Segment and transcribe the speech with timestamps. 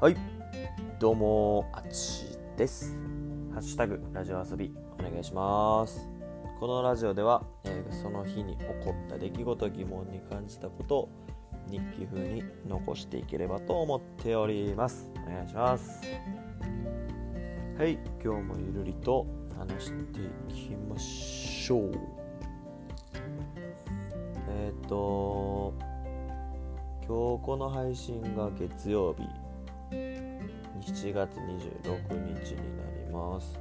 [0.00, 0.16] はい、
[1.00, 2.94] どうも、あっちです。
[3.52, 6.08] ハッシュタグ、ラジオ遊び、お願いします。
[6.60, 11.08] このラジオでは、えーその日に起こった出来事、疑問に感じたことを
[11.68, 15.10] 日記風に残していければと思っております。
[15.26, 16.00] お願いします。
[17.76, 19.26] はい、今日もゆるりと
[19.58, 20.24] 話してい
[20.54, 21.92] きましょう。
[24.48, 25.74] えっ、と、
[27.04, 29.24] 今日この配信が月曜日
[29.90, 33.58] 7月26日になります。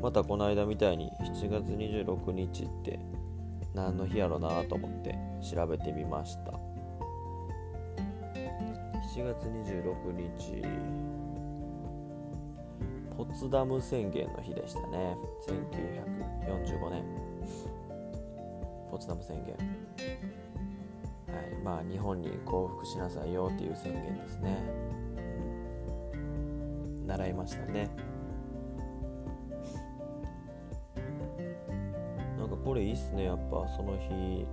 [0.00, 2.98] またこの間みたいに7月26日って
[3.74, 6.52] 何の日やろなと思って調べてみました。
[9.14, 10.62] 7月26日。
[13.14, 15.16] ポツダム宣言の日でしたね。
[15.46, 17.04] 1945年。
[18.90, 19.54] ポツダム宣言。
[19.54, 24.56] はい、まあ日本に降伏しなさいよっていう宣言ですね、
[27.12, 27.90] 習いましたね。
[32.38, 33.24] なんかこれいいっすね。
[33.24, 34.46] やっぱその日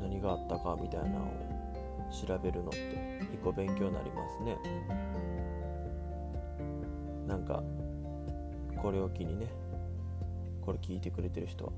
[0.00, 1.30] 何があったかみたいなのを
[2.10, 4.56] 調べるのって一個勉強になりますね。
[7.28, 7.62] なんか
[8.82, 9.46] これを機にね
[10.62, 11.72] これ聞いてくれてる人は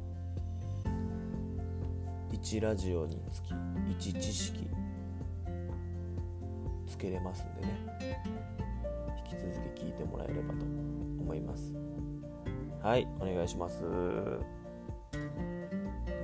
[2.33, 4.67] 1ラジオにつき1知識
[6.87, 7.93] つけれますんでね。
[9.51, 11.75] 続き聞いてもらえればと思います。
[12.83, 13.83] はいお願いします。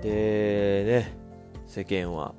[0.03, 1.13] でね
[1.67, 2.35] 世間は。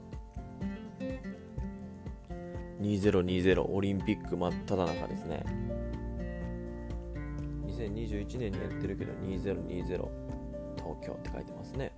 [2.81, 5.44] 2020オリンピック真っ只中ですね。
[7.67, 9.85] 2021年にやってるけど2020
[10.77, 11.91] 東京って書いてますね。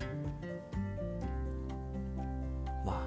[2.84, 3.02] まあ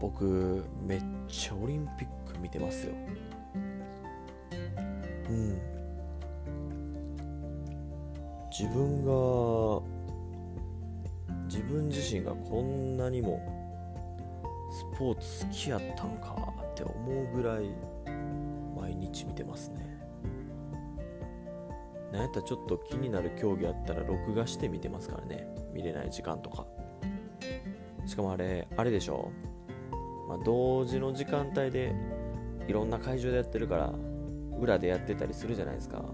[0.00, 2.94] 僕めっちゃオリンピック見てますよ。
[5.32, 5.60] うん。
[8.50, 9.80] 自分が
[11.46, 13.40] 自分自身がこんなにも
[14.70, 17.74] スポーツ好きやったんかって思うぐらい
[18.76, 19.90] 毎日見てますね。
[22.12, 25.46] なんやったらちょっと気になる競技あったら録画して見てますからね。
[25.72, 26.66] 見れない時間とか。
[28.04, 29.30] しかもあれあれでしょ、
[30.28, 31.94] まあ、同時の時間帯で
[32.68, 33.92] いろんな会場でやってるから
[34.62, 36.04] 裏でやってたりするじゃないですか。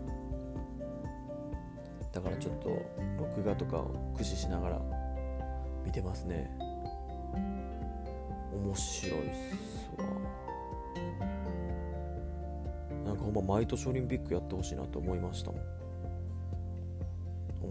[2.12, 2.70] だからちょっと
[3.18, 4.80] 録画とかを駆使しながら
[5.84, 6.50] 見てますね。
[8.52, 10.06] 面白いっすわ。
[13.04, 15.60] なんかほんま毎年オリンピックやってほしいなと思いましたもん。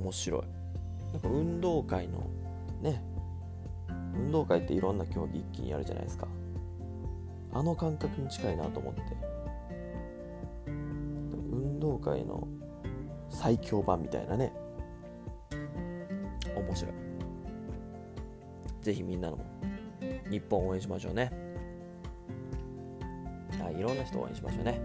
[0.04, 0.42] 面白い。
[1.14, 2.30] なんか運動会の
[2.82, 3.02] ね
[4.14, 6.28] 運動会っていろんな競技一気にやるじゃないですか。
[7.54, 9.02] あの感覚に近いなと思って。
[11.98, 12.48] 運動会の
[13.30, 14.54] 最強版みたいなね。
[16.56, 16.94] 面白い。
[18.82, 19.46] ぜひみんなのも
[20.30, 21.32] 日本応援しましょうね。
[23.62, 24.80] あいろんな人応援しましょうね。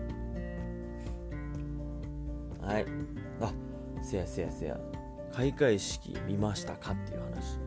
[2.60, 2.86] はい。
[3.40, 3.52] あ
[4.02, 4.80] せやせやせや。
[5.32, 7.58] 開会式見ましたかっていう話。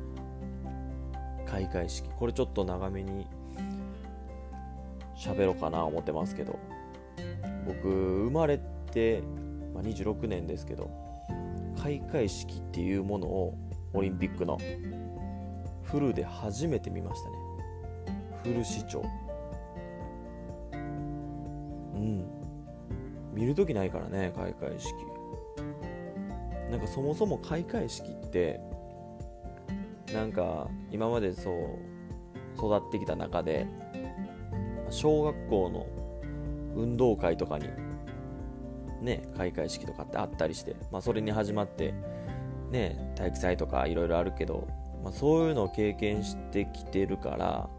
[1.45, 2.09] 開会式。
[2.17, 3.27] これちょっと長めに
[5.17, 6.59] 喋ろうかな思ってますけど。
[7.65, 8.74] 僕生まれて、
[9.73, 10.89] まあ、26年ですけど
[11.81, 13.57] 開会式っていうものを
[13.93, 14.57] オリンピックの
[15.83, 17.35] フルで初めて見ましたね。
[18.43, 19.03] フル視聴。
[21.93, 22.27] うん。
[23.33, 24.93] 見るときないからね開会式。
[26.71, 28.59] なんかそもそも開会式って
[30.13, 31.95] なんか今までそう
[32.57, 33.67] 育ってきた中で
[34.89, 35.85] 小学校の
[36.75, 37.67] 運動会とかに
[39.05, 41.93] ね開会式とかってあったりして、まあ、それに始まって
[42.71, 44.67] ね体育祭とかいろいろあるけど、
[45.03, 47.69] まあ、そういうのを経験してきてるから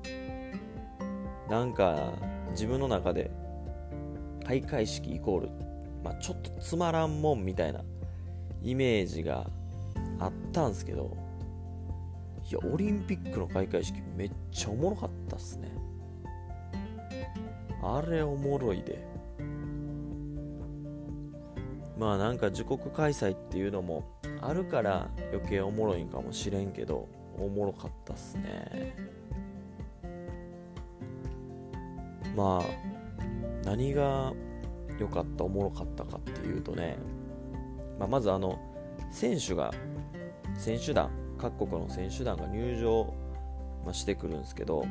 [1.50, 2.12] なんか
[2.52, 3.30] 自分の中で
[4.46, 5.50] 開会式イコール、
[6.02, 7.80] まあ、ちょっとつまらんもんみたいな
[8.62, 9.46] イメージが
[10.18, 11.16] あったんすけど
[12.48, 15.68] いやオリンピックの開会式めっちゃおもろかったっすね。
[17.82, 19.15] あれおもろいで。
[21.98, 24.04] まあなんか自国開催っていうのも
[24.40, 27.08] あるから余計おもろいんかもしれんけど
[27.38, 28.96] おもろかったっすね。
[32.36, 32.86] まあ
[33.64, 34.32] 何が
[34.98, 36.98] 良かったおもろかったかっていうとね、
[37.98, 38.58] まあ、まずあの
[39.10, 39.72] 選手が
[40.56, 43.14] 選手団各国の選手団が入場、
[43.84, 44.86] まあ、してくるんですけど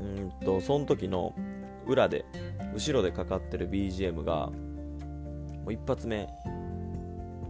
[0.00, 1.34] うんとその時の
[1.86, 2.24] 裏で
[2.74, 4.50] 後ろでかかってる BGM が
[5.68, 6.28] う一発目。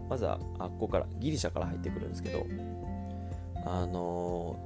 [0.08, 2.46] まずはあっこからギリシャから入ってくるんですけど。
[3.66, 4.56] あの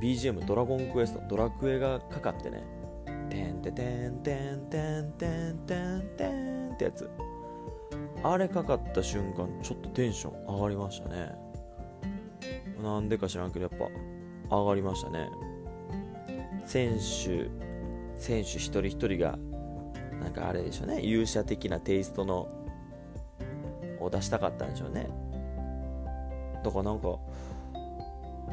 [0.00, 1.22] ー、BGM ドラゴンクエスト。
[1.28, 2.64] ドラクエがかかってね。
[3.30, 7.08] てんててんてんてんてんてんてんってやつ。
[8.22, 11.32] あれかかった瞬間ちょっとテンション上がりましたね。
[12.82, 15.30] なんでか知らんけどやっぱ上がりましたね。
[16.64, 17.48] 選手
[18.18, 19.38] 選手一人一人が
[20.20, 21.00] なんかあれでしょうね。
[21.02, 22.48] 勇者的なテイストの
[24.00, 25.08] を出したかったんでしょうね。
[26.62, 27.18] だからなんか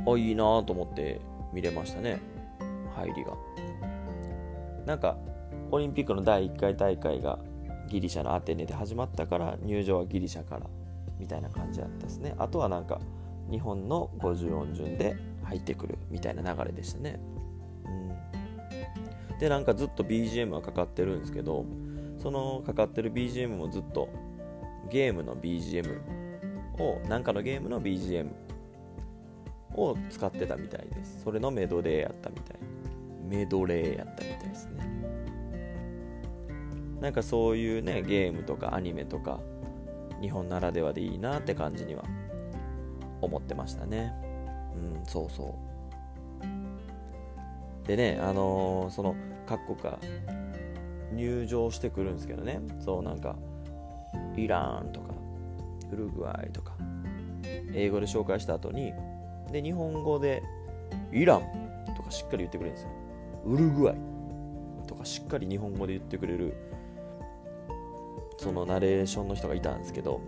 [0.05, 1.19] あいいなと思って
[1.51, 2.19] 見れましたね。
[2.95, 3.33] 入りが。
[4.85, 5.17] なんか
[5.71, 7.39] オリンピックの第1回大会が
[7.89, 10.67] ギリシャのアテネで始まったから入場はギリシャから
[11.19, 12.35] みたいな感じだったですね。
[12.37, 12.99] あとはなんか
[13.49, 17.19] 日本の50音順で入ってくるみたいな流れでしたね、
[17.85, 21.65] うん、でなんかずっと BGM はかかってるんですけど
[22.21, 24.09] そのかかってる BGM もずっと
[24.89, 25.99] ゲームの BGM
[26.79, 28.29] をなんかのゲームの BGM
[29.75, 31.21] を使ってたみたいです。
[31.23, 32.57] それのメドレーやったみたい。
[33.27, 34.83] メドレーやったみたいですね。
[37.01, 39.39] なんかそういうねゲームとかアニメとか
[40.21, 42.03] 日本ならではでいいなって感じには
[43.19, 44.13] 思ってましたね。
[44.75, 45.55] うんそうそ
[47.83, 47.87] う。
[47.87, 49.15] でねあのー、その
[49.45, 49.99] 各国から
[51.11, 52.61] 入場してくるんですけどね。
[52.79, 53.35] そうなんか
[54.35, 55.13] イランとか
[55.91, 56.73] ウルグアイとか
[57.73, 58.93] 英語で紹介した後に
[59.51, 60.43] で日本語で
[61.11, 61.41] イラン
[61.95, 62.89] とかしっかり言ってくれるんですよ。
[63.45, 63.95] ウルグアイ
[64.87, 66.55] とかしっかり日本語で言ってくれる
[68.37, 70.21] そのナレーションの人がいたんですけど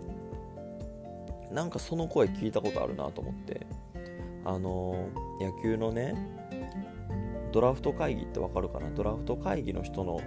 [1.52, 3.66] なんかその声聞いたことあるなと思って
[4.44, 5.08] あの
[5.40, 6.14] 野球のね
[7.52, 8.90] ドラフト会議ってわかるかな？
[8.90, 10.20] ドラフト会議の人の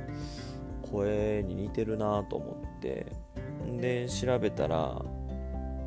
[0.91, 3.12] 声に似てるなと思って
[3.79, 4.07] で。
[4.07, 5.01] 調べたら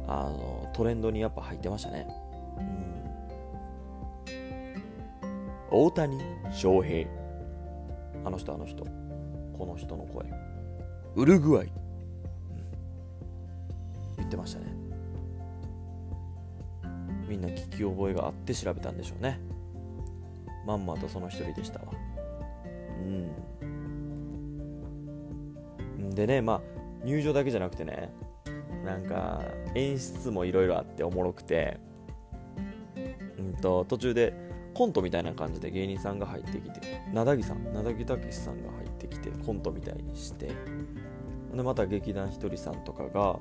[0.08, 2.06] あのトレンドにやっぱ入ってましたね、
[5.70, 6.18] うん、大谷
[6.52, 7.08] 翔平。
[8.24, 8.84] あの人あの人。
[9.58, 10.24] この人の声。
[11.14, 11.72] ウルグアイ、うん、
[14.16, 14.66] 言ってましたね。
[17.28, 19.38] みんな聞き覚えがあって調べたんでしょうね。
[20.66, 21.86] まんまとその一人でしたわ。
[23.00, 23.04] う
[26.02, 26.14] ん。
[26.14, 26.60] でねまあ
[27.04, 28.12] 入場だけじゃなくてね
[28.84, 29.42] なんか
[29.74, 31.78] 演出もいろいろあっておもろくて、
[33.38, 34.34] うんと、途中で
[34.74, 40.50] コントみたいな感じで芸人さんが入ってきてなだぎさんなだぎたけしさんが入ってきてコントみたいにして
[41.54, 43.38] でまた劇団ひとりさんとかが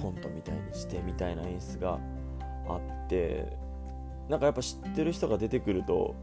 [0.00, 1.98] コントみたいにしてみたいな演出が
[2.68, 3.56] あって
[4.28, 6.14] なんかやっぱ知ってる人が出てくると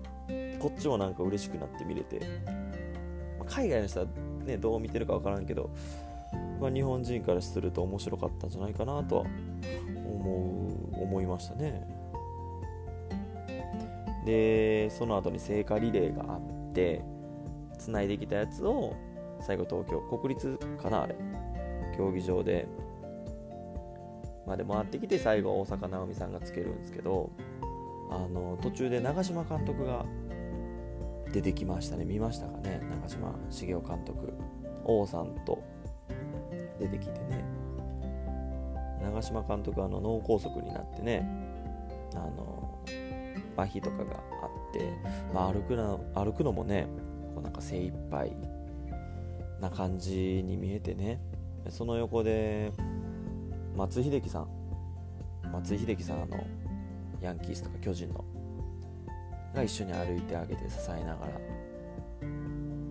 [0.59, 2.19] こっちもなんか嬉しくなって見れて、
[3.39, 4.05] まあ、海外の人は
[4.45, 5.71] ねどう見てるか分からんけど
[6.59, 9.25] まあ、日本人からすると面白かったんじゃないかなとは
[10.05, 11.87] 思う思いましたね。
[14.25, 17.01] でその後に聖火リレーがあって
[17.77, 18.93] つないできたやつを
[19.39, 21.15] 最後東京国立かなあれ。
[21.97, 22.67] 競技場で
[24.45, 27.29] まあで回ってきて最後大坂なおみさんがつけるんですけど
[28.09, 30.05] あの途中で長嶋監督が
[31.31, 32.05] 出てきましたね。
[32.05, 32.81] 見ましたかね？
[33.01, 34.33] 長嶋茂雄監督。
[34.85, 35.61] 王さんと
[36.79, 37.59] 出てきてね。
[39.01, 41.27] 長嶋監督はあの脳梗塞になってね
[42.13, 42.79] あの
[43.57, 44.93] 麻痺とかがあって、
[45.33, 46.87] まあ、歩くな歩くのもね
[47.33, 48.35] こうなんか精一杯
[49.59, 51.19] な感じに見えてね
[51.69, 52.71] その横で
[53.75, 54.47] 松井秀喜さん
[55.51, 56.43] 松井秀喜さんあの
[57.21, 58.23] ヤンキースとか巨人の
[59.53, 61.33] が一緒に歩いてあげて支えながら、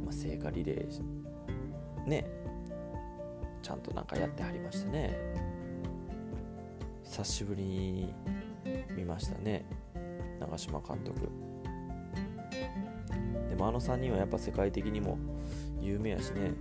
[0.05, 2.27] まあ、聖火リレーね
[3.69, 5.15] ちゃんとなんかやってはりましたね。
[7.05, 8.15] 久しぶりに
[8.97, 9.67] 見ましたね。
[10.41, 11.29] 長嶋監督。
[13.51, 15.19] でもあの3人はやっぱ世界的にも
[15.83, 16.53] 有名やしね。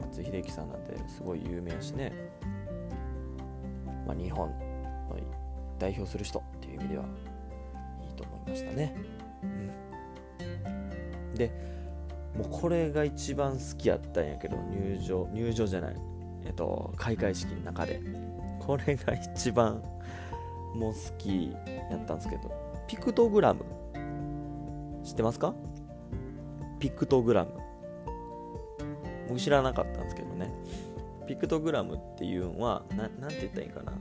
[0.00, 2.12] 松井秀喜さんなんてすごい有名やしね、
[4.06, 4.56] まあ、日本の
[5.80, 7.04] 代表する人っていう意味では
[8.00, 8.94] いいと思いましたね、
[9.42, 9.46] う
[11.32, 11.73] ん、で
[12.36, 15.96] もうこれが一番好きやったんやけど入場入場じゃない。
[16.44, 18.00] えっと開会式の中で。
[18.60, 19.82] これが一番
[20.74, 21.52] もう好き
[21.90, 22.50] やったんですけど。
[22.86, 23.64] ピクトグラム。
[25.04, 25.54] 知ってますか？
[26.78, 27.50] ピクトグラム。
[29.28, 30.50] 僕知らなかったんですけどね。
[31.26, 33.92] ピクトグラムっていうのはななんて言ったらいいかな。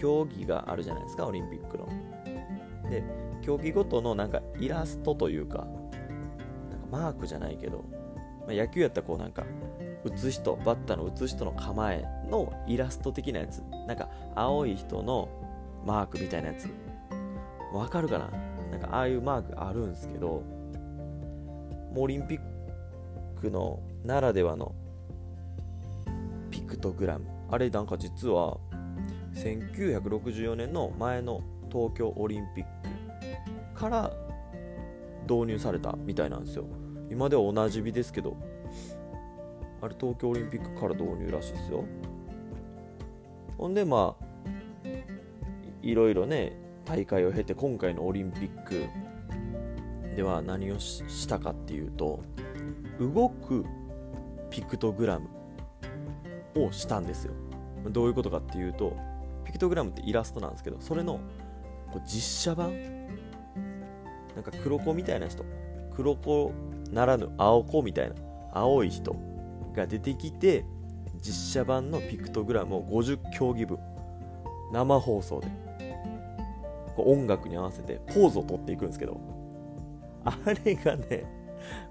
[0.00, 1.88] 競技があるじゃないですかオリンピックの。
[2.90, 3.02] で
[3.42, 5.66] 競技ごとのなんかイラストというか
[6.94, 7.84] マークじゃないけど、
[8.46, 9.44] まあ、野球やったらこうなんか
[10.04, 13.62] 打つ人バッターの打つ人の構えのイラスト的なやつ。
[13.88, 15.28] なんか青い人の
[15.84, 16.68] マークみたいなやつ。
[17.72, 18.30] わかるかな？
[18.70, 22.40] なんかああいうマークあるんすけどもうオリンピッ
[23.40, 24.72] クのならではの
[26.50, 27.26] ピクトグラム。
[27.50, 28.58] あれなんか実は
[29.34, 31.40] 1964年の前の
[31.72, 32.64] 東京オリンピッ
[33.74, 34.12] クから
[35.28, 36.66] 導入されたみたいなんですよ。
[37.10, 38.36] 今ではおなじみですけど
[39.80, 41.84] あれ東京オリンピックから導入らしいですよ。
[43.56, 44.24] ほんでまあ
[45.82, 48.86] いろいろね大会を経て今回のオリンピック
[50.16, 52.20] では何をしたかっていうと
[52.98, 53.64] 動く
[54.50, 55.28] ピクトグラム
[56.56, 57.32] をしたんですよ。
[57.90, 58.96] どういうことかっていうと
[59.44, 61.20] ピクトグラムってイラストなんですけどそれの
[62.06, 62.72] 実写版？
[64.34, 65.44] なんか黒子みたいな人。
[65.94, 66.52] 黒子
[66.94, 68.14] ならぬ青子みたいな
[68.52, 69.16] 青い人
[69.74, 70.64] が出てきて
[71.20, 73.78] 実写版のピクトグラムを50競技分
[74.72, 75.48] 生放送で
[76.96, 79.20] 音楽に合わせてポーズをとっていくんですけど
[80.24, 81.24] あれがね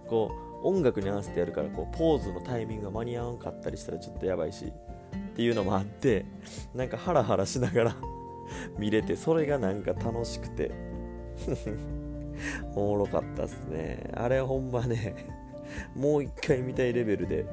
[0.07, 0.31] こ
[0.63, 4.71] う音楽に合わせてやるからこうポーズのタイミングが間に合わんかったりしたらちょっとやばいし
[5.15, 6.25] っていうのもあって
[6.73, 7.95] なんかハラハラしながら
[8.79, 10.71] 見れてそれがなんか楽しくて。
[12.75, 14.09] おもろかったっすね。
[14.13, 15.15] あれほんまね
[15.95, 17.45] もう一回見たいレベルで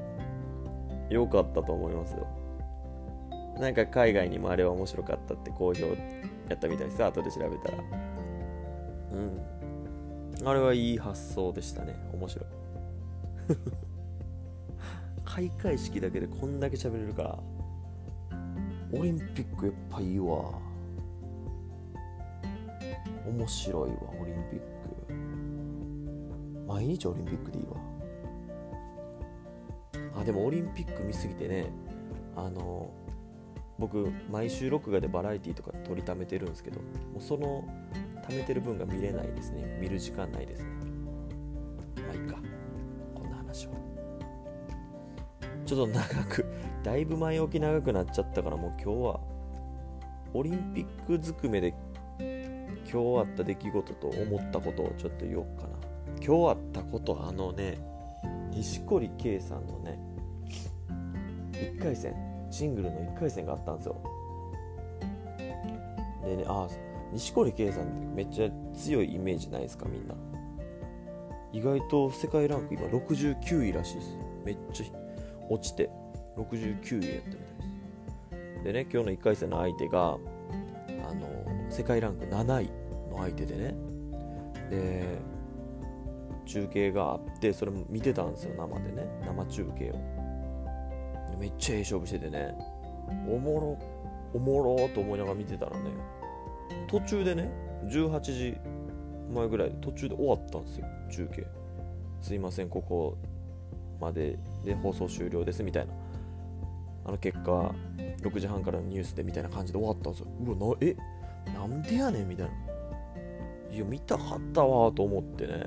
[1.09, 2.27] 良かったと思いますよ。
[3.59, 5.95] なんか海外にもあれは面白かったって好評や
[6.55, 7.05] ったみたいです。
[7.05, 7.79] 後で調べたら。
[9.13, 10.49] うん。
[10.49, 11.95] あれはいい発想でしたね。
[12.13, 12.47] 面白い。
[15.25, 17.39] 開会式だけでこんだけ喋れるから
[18.93, 20.53] オリンピックやっぱいいわ。
[23.27, 24.70] 面白いわオリンピック。
[26.71, 27.77] 毎日オリンピックでいいわ。
[30.21, 31.73] あでもオリンピック見すぎてね
[32.37, 32.93] あの
[33.79, 36.87] 僕毎週録画でバラエティとか撮りためてるんですけども
[37.19, 37.65] うその
[38.29, 39.79] 貯めてる分が見れないですね。
[39.81, 40.69] 見る時間ないですね。
[41.97, 42.37] まあいいか。
[43.15, 43.73] こんな話は
[45.67, 46.47] ちょっと長く
[46.85, 49.21] だいぶ前置き長くなっちゃったからもう今日は
[50.35, 51.75] オリンピックずくめで
[52.91, 55.70] 今日あった出来事と思ったことをちょっと言おうかな。
[56.25, 57.79] 今日あったことあのね
[58.53, 59.99] 錦織圭さんのね
[61.53, 62.15] 1回戦
[62.51, 63.97] シングルの1回戦があったんですよ。
[66.25, 66.69] でねあ
[67.13, 70.15] 錦織圭さんってめっちゃ強いイメージないですかみんな。
[71.53, 74.19] 意外と世界ランク今69位らしいです。
[74.45, 74.87] めっちゃ
[75.49, 75.91] 落ちて
[76.37, 77.41] 69位やったみたい
[78.39, 78.65] です。
[78.65, 81.29] でね今日の1回戦の相手があの
[81.71, 82.71] 世界ランク7位
[83.11, 83.75] の相手でね。
[84.71, 85.19] で
[86.51, 89.07] 中継があってそれも見てたんですよ生でね。
[89.25, 89.95] 生中継を。
[91.39, 92.55] めっちゃええ勝負しててね。
[93.29, 93.79] おもろ
[94.35, 95.91] おもろと思いながら見てたらね
[96.89, 97.51] 途中でね
[97.87, 98.57] 18時
[99.33, 101.47] 前ぐらいで途中で終わったんですよ中継。
[102.21, 103.17] すいませんここ
[104.01, 105.93] までで放送終了ですみたいな。
[107.05, 107.75] あの結果
[108.23, 110.27] 6時半からのニュースでみたいな感じで終わったんですよ。
[110.45, 110.97] うわなえ？
[111.55, 112.53] なんでやねんみたいな。
[113.73, 115.67] いや見たかったわと思ってね。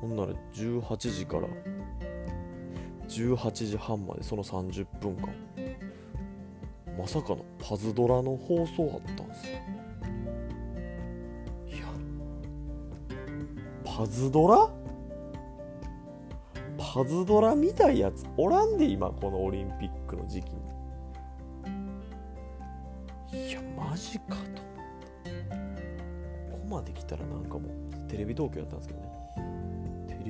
[0.00, 1.48] ほんなら18時から
[3.08, 5.28] 18時半までその30分間。
[6.98, 9.52] まさかのパズドラの放送あったんですよ。
[11.68, 11.86] いや。
[13.84, 14.70] パズドラ？
[16.76, 20.52] パズドラみたいやつおらんで今このオリンピックの時期
[23.32, 23.48] に。
[23.48, 24.60] いやマジかと
[26.50, 29.19] ここまで来たらなんかもうテレビ東京やったんですけどね。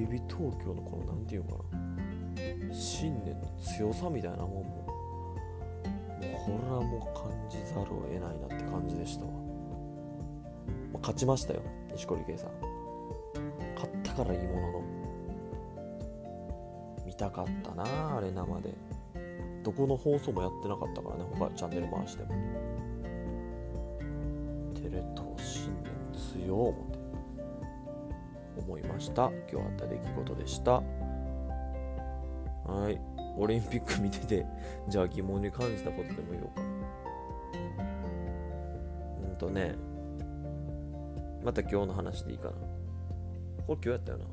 [0.00, 2.74] テレビ東京のこの何て言うのかな。
[2.74, 4.62] 信念の強さみたいなもんも。
[4.62, 4.88] もう
[6.46, 9.38] これはもう感じざるを得ないなって感じでしたわ、ま
[10.94, 12.50] あ、勝ちましたよ錦織圭さん。
[13.74, 14.82] 勝ったからいいものの。
[17.04, 18.74] 見たかったなあれ生で。
[19.62, 22.30] どこの放送もやってなかったからね他チャンネル回しても。
[24.76, 25.92] テレ東信念
[26.46, 26.99] 強思って。
[28.56, 29.30] 思いました。
[29.50, 30.82] 今日あった出来事でした。
[32.64, 33.00] はい。
[33.36, 34.44] オリンピック見てて
[34.88, 36.62] じゃあ疑問に感じたことでも言おうか。
[39.22, 39.74] うんとね。
[41.42, 42.52] また今日の話でいいかな。
[42.52, 42.58] こ
[43.68, 44.24] れ今日やったよな。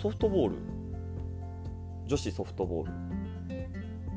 [0.00, 0.56] ソフトボール。
[2.06, 2.92] 女子ソフトボール。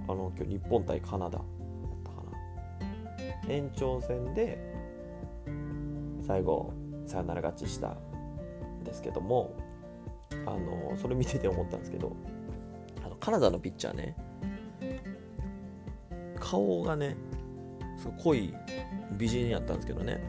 [0.07, 1.39] あの今日日本対カナダ。
[1.39, 1.43] だっ
[2.03, 2.23] たか
[3.47, 3.53] な。
[3.53, 4.57] 延長戦で
[6.25, 6.71] 最後
[7.05, 7.97] サヨナラ勝ちした。
[8.83, 9.55] ですけども
[10.45, 12.15] あのそれ見てて思ったんですけど
[13.05, 14.15] あのカナダのピッチャーね
[16.39, 17.15] 顔がね
[17.97, 18.53] すごい濃い
[19.17, 20.21] 美人やったんですけどね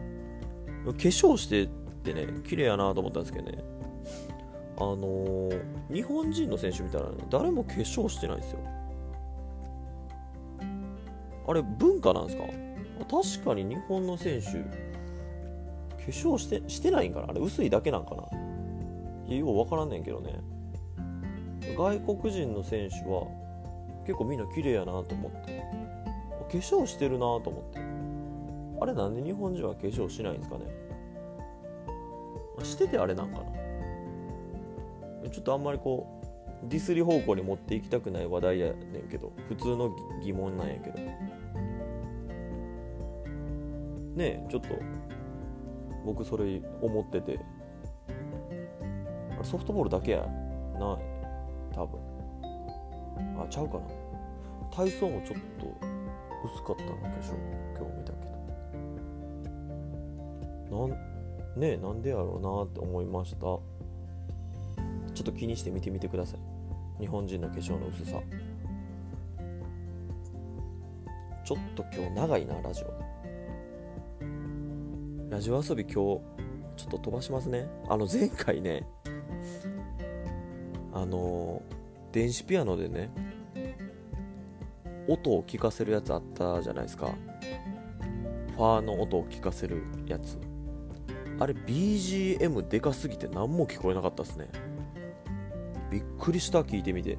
[0.84, 1.68] 化粧してっ
[2.02, 3.58] てね綺麗やなと思ったんですけどね
[4.76, 8.58] あのー、日本人の選手見たらね誰も化粧してないですよ。
[11.46, 12.44] あれ文化なんですか？
[13.10, 14.64] 確かに日本の選手
[16.04, 17.28] 化粧してしてないんかな？
[17.28, 19.34] あれ薄いだけなんかな？
[19.34, 20.40] よう分からんねんけどね。
[21.76, 23.28] 外国人の選手は
[24.04, 25.62] 結構みんな綺麗やなと思って。
[26.50, 27.80] 化粧してるなと思って。
[28.80, 30.64] あれなんで日本人は化粧しないんですかね？
[32.62, 33.38] しててあれなんか
[35.22, 35.30] な。
[35.30, 36.20] ちょっとあんまりこ
[36.62, 38.72] うディスり方向に持っていきたくない話題やね
[39.06, 39.32] んけど。
[39.48, 40.98] 普通の疑問なんやけど。
[44.16, 44.68] ねえちょっと
[46.04, 47.38] 僕それ思ってて。
[49.42, 50.20] ソフトボールだけや
[50.78, 50.96] な
[51.74, 52.00] 多分。
[53.40, 53.84] あちゃうかな。
[54.70, 55.66] 体操もちょっと
[56.44, 57.34] 薄かったの化粧
[57.76, 58.26] 今日見たけ
[60.70, 60.88] ど。
[60.88, 60.98] なん
[61.60, 63.40] ねえなんでやろうなって思いました。
[63.40, 63.60] ちょ
[65.20, 66.40] っと気にして見てみてください。
[67.00, 68.20] 日本人の化粧の薄さ。
[71.44, 72.91] ちょっと今日長いなラジオ。
[75.32, 77.66] ラジオ遊び今日ちょっと飛ばしますね。
[77.88, 78.86] あの前回ね
[80.92, 81.62] あの
[82.12, 83.08] 電子ピアノでね
[85.08, 87.14] 音を聞かせるやつあったじゃないですか。
[88.56, 90.38] ファーの音を聞かせるやつ。
[91.40, 94.50] あれ BGM でかすぎて何も聞こえなかったっすね。
[95.90, 97.16] びっくりした聞いてみて。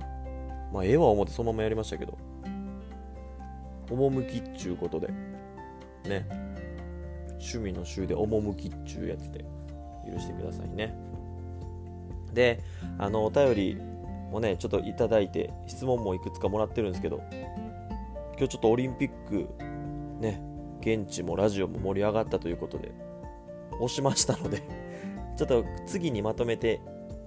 [0.72, 2.16] まあええわ思ってそのままやりましたけど。
[3.90, 5.08] 趣っちゅうことで。
[6.08, 6.43] ね。
[7.44, 9.46] 趣味の週で趣っちゅうやつで
[10.10, 10.96] 許してくださいね。
[12.34, 12.62] で
[12.98, 13.78] あのお便り
[14.32, 17.22] もねちょっといただいて質問もいくつかもらってるんですけど
[18.38, 19.48] 今日ちょっとオリンピック
[20.20, 20.42] ね
[20.82, 22.92] 現地もラジオも盛り上がったということで
[23.74, 24.64] 押しましたので
[25.38, 26.82] ちょっと次にまとめて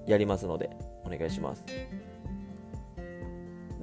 [0.06, 0.70] やりますので
[1.04, 1.64] お願いします。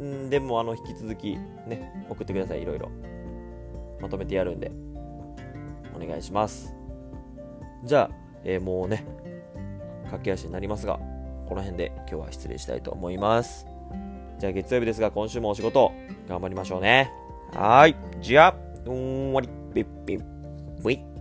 [0.02, 2.90] んでもあの引き続きね送ってくださいいろいろ。
[4.02, 4.72] まとめてやるんで。
[5.96, 6.74] お願いします
[7.84, 9.06] じゃあ、えー、もうね
[10.06, 11.00] 駆け足になりますが
[11.48, 13.66] この辺で今日は失礼したいと思います
[14.40, 15.92] じゃあ月曜日ですが今週もお仕事
[16.28, 17.12] 頑張りましょうね。
[17.54, 17.96] はい。
[18.22, 20.20] じゃあ、うんわり、ピッピッ
[20.86, 21.13] ピッ。